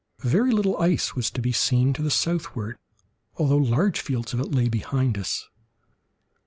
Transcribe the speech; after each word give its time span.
Very 0.23 0.49
little 0.51 0.75
ice 0.79 1.13
was 1.15 1.29
to 1.29 1.41
be 1.43 1.51
seen 1.51 1.93
to 1.93 2.01
the 2.01 2.09
southward, 2.09 2.79
although 3.37 3.57
large 3.59 3.99
fields 4.01 4.33
of 4.33 4.39
it 4.39 4.51
lay 4.51 4.67
behind 4.67 5.15
us. 5.15 5.47